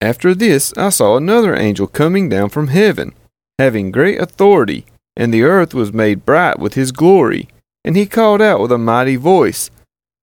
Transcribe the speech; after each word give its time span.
After 0.00 0.34
this, 0.34 0.72
I 0.76 0.90
saw 0.90 1.16
another 1.16 1.56
angel 1.56 1.86
coming 1.86 2.28
down 2.28 2.50
from 2.50 2.68
heaven, 2.68 3.14
having 3.58 3.90
great 3.90 4.20
authority, 4.20 4.86
and 5.16 5.34
the 5.34 5.42
earth 5.42 5.74
was 5.74 5.92
made 5.92 6.24
bright 6.24 6.58
with 6.58 6.74
his 6.74 6.92
glory. 6.92 7.48
And 7.84 7.96
he 7.96 8.06
called 8.06 8.40
out 8.40 8.60
with 8.60 8.70
a 8.70 8.78
mighty 8.78 9.16
voice, 9.16 9.70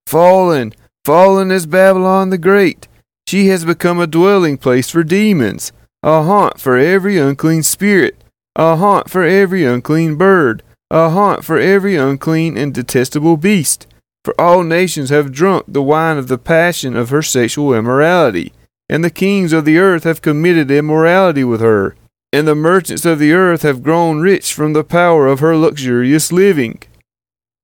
Fallen, 0.08 0.74
fallen 1.04 1.52
is 1.52 1.66
Babylon 1.66 2.30
the 2.30 2.38
Great. 2.38 2.88
She 3.28 3.48
has 3.48 3.66
become 3.66 4.00
a 4.00 4.08
dwelling 4.08 4.58
place 4.58 4.90
for 4.90 5.04
demons, 5.04 5.72
a 6.04 6.24
haunt 6.24 6.60
for 6.60 6.78
every 6.78 7.18
unclean 7.18 7.64
spirit, 7.64 8.24
a 8.56 8.76
haunt 8.76 9.10
for 9.10 9.24
every 9.24 9.66
unclean 9.66 10.16
bird, 10.16 10.62
a 10.92 11.10
haunt 11.10 11.44
for 11.44 11.58
every 11.58 11.96
unclean 11.96 12.56
and 12.58 12.74
detestable 12.74 13.36
beast. 13.36 13.88
For 14.24 14.40
all 14.40 14.64
nations 14.64 15.10
have 15.10 15.32
drunk 15.32 15.66
the 15.68 15.82
wine 15.82 16.18
of 16.18 16.28
the 16.28 16.38
passion 16.38 16.96
of 16.96 17.10
her 17.10 17.22
sexual 17.22 17.74
immorality, 17.74 18.54
and 18.90 19.04
the 19.04 19.10
kings 19.10 19.54
of 19.54 19.66
the 19.66 19.78
earth 19.78 20.04
have 20.04 20.22
committed 20.22 20.70
immorality 20.70 21.44
with 21.44 21.62
her, 21.62 21.96
and 22.32 22.48
the 22.48 22.56
merchants 22.56 23.06
of 23.06 23.20
the 23.20 23.34
earth 23.34 23.62
have 23.62 23.84
grown 23.84 24.20
rich 24.20 24.54
from 24.54 24.74
the 24.74 24.84
power 24.84 25.28
of 25.28 25.40
her 25.40 25.56
luxurious 25.56 26.32
living. 26.32 26.82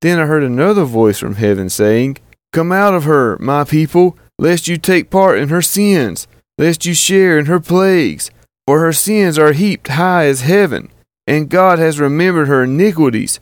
Then 0.02 0.20
I 0.20 0.25
heard 0.25 0.44
another 0.44 0.84
voice 0.84 1.20
from 1.20 1.35
heaven 1.35 1.70
saying, 1.70 2.17
Come 2.52 2.71
out 2.71 2.94
of 2.94 3.03
her, 3.03 3.38
my 3.39 3.63
people, 3.63 4.17
lest 4.39 4.67
you 4.67 4.77
take 4.77 5.09
part 5.09 5.38
in 5.38 5.49
her 5.49 5.61
sins, 5.61 6.27
lest 6.57 6.85
you 6.85 6.94
share 6.94 7.38
in 7.38 7.45
her 7.45 7.59
plagues. 7.59 8.31
For 8.67 8.80
her 8.80 8.94
sins 8.94 9.38
are 9.38 9.53
heaped 9.53 9.89
high 9.89 10.25
as 10.25 10.41
heaven, 10.41 10.91
and 11.27 11.49
God 11.49 11.80
has 11.80 11.99
remembered 11.99 12.47
her 12.47 12.63
iniquities. 12.63 13.39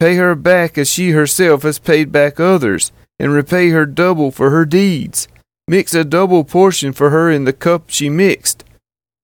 Pay 0.00 0.16
her 0.16 0.34
back 0.34 0.78
as 0.78 0.88
she 0.88 1.10
herself 1.10 1.62
has 1.62 1.78
paid 1.78 2.12
back 2.12 2.38
others, 2.38 2.92
and 3.18 3.32
repay 3.32 3.70
her 3.70 3.84
double 3.84 4.30
for 4.30 4.50
her 4.50 4.64
deeds. 4.64 5.28
Mix 5.68 5.92
a 5.92 6.02
double 6.02 6.44
portion 6.44 6.94
for 6.94 7.10
her 7.10 7.30
in 7.30 7.44
the 7.44 7.52
cup 7.52 7.90
she 7.90 8.08
mixed. 8.08 8.64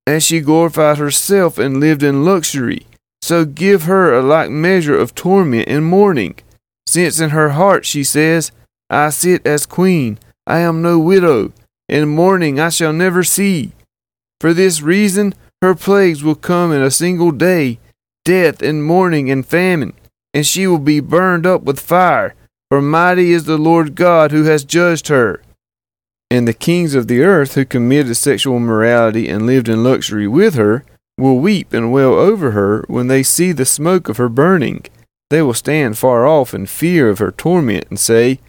As 0.06 0.22
she 0.22 0.40
glorified 0.40 0.98
herself 0.98 1.56
and 1.56 1.80
lived 1.80 2.02
in 2.02 2.22
luxury, 2.22 2.86
so 3.22 3.46
give 3.46 3.84
her 3.84 4.12
a 4.12 4.22
like 4.22 4.50
measure 4.50 4.94
of 4.96 5.14
torment 5.14 5.66
and 5.66 5.86
mourning. 5.86 6.34
Since 6.86 7.18
in 7.18 7.30
her 7.30 7.50
heart 7.50 7.86
she 7.86 8.04
says, 8.04 8.52
I 8.90 9.08
sit 9.08 9.46
as 9.46 9.64
queen, 9.64 10.18
I 10.46 10.58
am 10.58 10.82
no 10.82 10.98
widow, 10.98 11.52
and 11.88 12.10
mourning 12.10 12.60
I 12.60 12.68
shall 12.68 12.92
never 12.92 13.24
see. 13.24 13.72
For 14.38 14.52
this 14.52 14.82
reason, 14.82 15.34
her 15.62 15.74
plagues 15.74 16.22
will 16.22 16.34
come 16.34 16.70
in 16.72 16.82
a 16.82 16.90
single 16.90 17.30
day 17.30 17.78
death 18.26 18.62
and 18.62 18.84
mourning 18.84 19.30
and 19.30 19.46
famine, 19.46 19.94
and 20.34 20.46
she 20.46 20.66
will 20.66 20.78
be 20.78 21.00
burned 21.00 21.46
up 21.46 21.62
with 21.62 21.80
fire. 21.80 22.34
For 22.70 22.82
mighty 22.82 23.32
is 23.32 23.44
the 23.44 23.58
Lord 23.58 23.94
God 23.94 24.30
who 24.30 24.44
has 24.44 24.64
judged 24.64 25.08
her. 25.08 25.40
And 26.30 26.48
the 26.48 26.52
kings 26.52 26.94
of 26.94 27.06
the 27.06 27.22
earth 27.22 27.54
who 27.54 27.64
committed 27.64 28.16
sexual 28.16 28.56
immorality 28.56 29.28
and 29.28 29.46
lived 29.46 29.68
in 29.68 29.84
luxury 29.84 30.26
with 30.26 30.54
her 30.54 30.84
will 31.16 31.38
weep 31.38 31.72
and 31.72 31.92
wail 31.92 32.14
over 32.14 32.52
her 32.52 32.84
when 32.88 33.06
they 33.06 33.22
see 33.22 33.52
the 33.52 33.64
smoke 33.64 34.08
of 34.08 34.16
her 34.16 34.28
burning. 34.28 34.84
They 35.30 35.42
will 35.42 35.54
stand 35.54 35.98
far 35.98 36.26
off 36.26 36.54
in 36.54 36.66
fear 36.66 37.08
of 37.08 37.18
her 37.18 37.30
torment 37.30 37.86
and 37.88 37.98
say, 37.98 38.40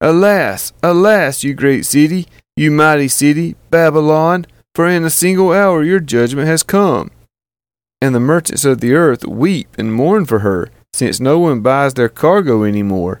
Alas, 0.00 0.72
alas, 0.82 1.42
you 1.42 1.54
great 1.54 1.86
city, 1.86 2.26
you 2.56 2.70
mighty 2.70 3.08
city, 3.08 3.56
Babylon, 3.70 4.46
for 4.74 4.86
in 4.86 5.04
a 5.04 5.10
single 5.10 5.52
hour 5.52 5.82
your 5.82 6.00
judgment 6.00 6.48
has 6.48 6.62
come. 6.62 7.10
And 8.00 8.14
the 8.14 8.20
merchants 8.20 8.64
of 8.64 8.80
the 8.80 8.94
earth 8.94 9.26
weep 9.26 9.68
and 9.78 9.92
mourn 9.92 10.26
for 10.26 10.40
her, 10.40 10.68
since 10.92 11.20
no 11.20 11.38
one 11.38 11.60
buys 11.60 11.94
their 11.94 12.08
cargo 12.08 12.62
any 12.62 12.82
more 12.82 13.20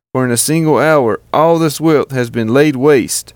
for 0.13 0.25
in 0.25 0.31
a 0.31 0.37
single 0.37 0.77
hour 0.77 1.21
all 1.33 1.57
this 1.57 1.79
wealth 1.79 2.11
has 2.11 2.29
been 2.29 2.53
laid 2.53 2.75
waste. 2.75 3.33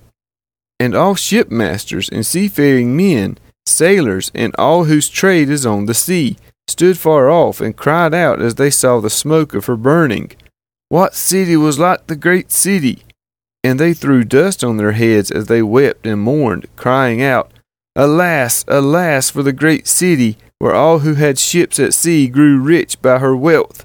And 0.79 0.93
all 0.93 1.15
shipmasters 1.15 2.09
and 2.11 2.25
seafaring 2.25 2.95
men, 2.95 3.37
sailors, 3.65 4.31
and 4.35 4.53
all 4.57 4.83
whose 4.85 5.09
trade 5.09 5.49
is 5.49 5.65
on 5.65 5.85
the 5.85 5.93
sea, 5.93 6.37
stood 6.67 6.97
far 6.97 7.29
off 7.29 7.61
and 7.61 7.77
cried 7.77 8.13
out 8.13 8.41
as 8.41 8.55
they 8.55 8.69
saw 8.69 8.99
the 8.99 9.09
smoke 9.09 9.53
of 9.53 9.65
her 9.67 9.77
burning. 9.77 10.31
What 10.89 11.15
city 11.15 11.55
was 11.55 11.79
like 11.79 12.07
the 12.07 12.15
great 12.15 12.51
city? 12.51 13.03
And 13.63 13.79
they 13.79 13.93
threw 13.93 14.23
dust 14.23 14.63
on 14.63 14.77
their 14.77 14.91
heads 14.91 15.31
as 15.31 15.47
they 15.47 15.61
wept 15.61 16.05
and 16.05 16.21
mourned, 16.21 16.67
crying 16.75 17.21
out, 17.21 17.51
Alas, 17.95 18.65
alas, 18.67 19.29
for 19.29 19.41
the 19.41 19.53
great 19.53 19.87
city, 19.87 20.37
where 20.59 20.75
all 20.75 20.99
who 20.99 21.13
had 21.13 21.39
ships 21.39 21.79
at 21.79 21.93
sea 21.93 22.27
grew 22.27 22.59
rich 22.59 23.01
by 23.01 23.19
her 23.19 23.35
wealth. 23.35 23.84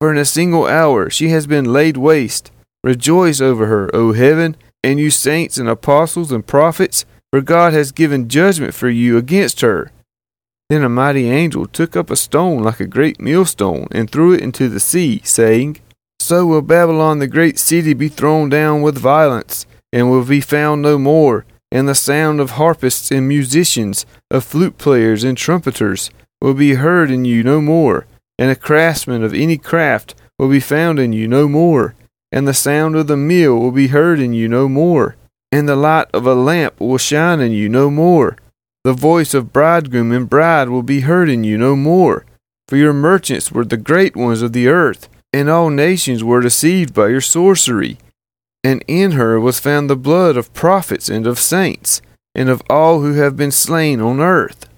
For 0.00 0.10
in 0.10 0.18
a 0.18 0.24
single 0.24 0.66
hour 0.66 1.10
she 1.10 1.28
has 1.30 1.46
been 1.46 1.72
laid 1.72 1.96
waste. 1.96 2.50
Rejoice 2.84 3.40
over 3.40 3.66
her, 3.66 3.94
O 3.94 4.12
heaven, 4.12 4.56
and 4.84 5.00
you 5.00 5.10
saints 5.10 5.58
and 5.58 5.68
apostles 5.68 6.30
and 6.30 6.46
prophets, 6.46 7.04
for 7.32 7.40
God 7.40 7.72
has 7.72 7.92
given 7.92 8.28
judgment 8.28 8.74
for 8.74 8.88
you 8.88 9.16
against 9.16 9.60
her. 9.60 9.90
Then 10.68 10.82
a 10.82 10.88
mighty 10.88 11.28
angel 11.28 11.66
took 11.66 11.96
up 11.96 12.10
a 12.10 12.16
stone 12.16 12.62
like 12.62 12.80
a 12.80 12.86
great 12.86 13.20
millstone 13.20 13.88
and 13.92 14.10
threw 14.10 14.32
it 14.32 14.40
into 14.40 14.68
the 14.68 14.80
sea, 14.80 15.20
saying, 15.24 15.80
So 16.20 16.46
will 16.46 16.62
Babylon 16.62 17.18
the 17.18 17.26
great 17.26 17.58
city 17.58 17.94
be 17.94 18.08
thrown 18.08 18.48
down 18.48 18.82
with 18.82 18.98
violence, 18.98 19.66
and 19.92 20.10
will 20.10 20.24
be 20.24 20.40
found 20.40 20.82
no 20.82 20.98
more 20.98 21.46
and 21.70 21.88
the 21.88 21.94
sound 21.94 22.40
of 22.40 22.52
harpists 22.52 23.10
and 23.10 23.28
musicians, 23.28 24.06
of 24.30 24.44
flute 24.44 24.78
players 24.78 25.24
and 25.24 25.36
trumpeters, 25.36 26.10
will 26.40 26.54
be 26.54 26.74
heard 26.74 27.10
in 27.10 27.24
you 27.24 27.42
no 27.42 27.60
more, 27.60 28.06
and 28.38 28.50
a 28.50 28.56
craftsman 28.56 29.22
of 29.22 29.34
any 29.34 29.56
craft 29.56 30.14
will 30.38 30.48
be 30.48 30.60
found 30.60 30.98
in 30.98 31.12
you 31.12 31.26
no 31.28 31.48
more, 31.48 31.94
and 32.30 32.46
the 32.46 32.54
sound 32.54 32.96
of 32.96 33.06
the 33.06 33.16
mill 33.16 33.58
will 33.58 33.70
be 33.70 33.88
heard 33.88 34.20
in 34.20 34.32
you 34.32 34.48
no 34.48 34.68
more, 34.68 35.16
and 35.50 35.68
the 35.68 35.76
light 35.76 36.08
of 36.12 36.26
a 36.26 36.34
lamp 36.34 36.78
will 36.80 36.98
shine 36.98 37.40
in 37.40 37.52
you 37.52 37.68
no 37.68 37.90
more. 37.90 38.36
The 38.84 38.92
voice 38.92 39.34
of 39.34 39.52
bridegroom 39.52 40.12
and 40.12 40.28
bride 40.28 40.68
will 40.68 40.82
be 40.82 41.00
heard 41.00 41.28
in 41.28 41.44
you 41.44 41.58
no 41.58 41.76
more, 41.76 42.24
for 42.68 42.76
your 42.76 42.92
merchants 42.92 43.50
were 43.50 43.64
the 43.64 43.76
great 43.76 44.16
ones 44.16 44.42
of 44.42 44.52
the 44.52 44.68
earth, 44.68 45.08
and 45.32 45.48
all 45.48 45.70
nations 45.70 46.22
were 46.22 46.40
deceived 46.40 46.94
by 46.94 47.08
your 47.08 47.20
sorcery 47.20 47.98
and 48.66 48.82
in 48.88 49.12
her 49.12 49.38
was 49.38 49.60
found 49.60 49.88
the 49.88 49.94
blood 49.94 50.36
of 50.36 50.52
prophets 50.52 51.08
and 51.08 51.24
of 51.24 51.38
saints, 51.38 52.02
and 52.34 52.48
of 52.48 52.60
all 52.68 53.00
who 53.00 53.12
have 53.12 53.36
been 53.36 53.52
slain 53.52 54.00
on 54.00 54.18
earth. 54.18 54.68